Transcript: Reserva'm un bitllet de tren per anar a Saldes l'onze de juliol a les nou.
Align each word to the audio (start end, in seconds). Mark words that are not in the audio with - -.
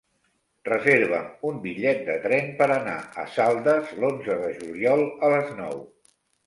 Reserva'm 0.69 1.27
un 1.49 1.59
bitllet 1.67 2.01
de 2.09 2.15
tren 2.25 2.49
per 2.63 2.69
anar 2.79 2.97
a 3.25 3.29
Saldes 3.37 3.95
l'onze 4.01 4.43
de 4.45 4.53
juliol 4.65 5.09
a 5.29 5.33
les 5.37 5.59
nou. 5.65 5.83